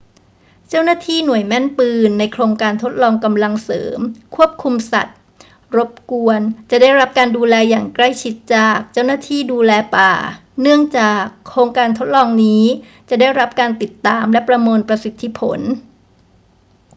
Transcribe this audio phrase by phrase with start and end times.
[0.69, 3.99] เจ้าหน้าที่หน่วยแม่นปืนในโครงการทดลองกำลังเสริม
[4.35, 5.17] ควบคุมสัตว์
[5.75, 10.11] รบกวนจะได้รับการดูแลอย่างใกล้ชิดจาก เจ้าหน้าที่ดูแลป่า
[10.61, 12.63] เนื่องจากโครงการทดลองนี้
[13.09, 15.59] จะได้รับการติดตามและประเมินประสิทธิผล